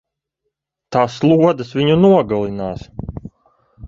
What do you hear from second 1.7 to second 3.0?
viņu nogalinās!